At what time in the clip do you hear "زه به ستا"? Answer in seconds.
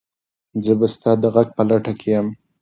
0.63-1.11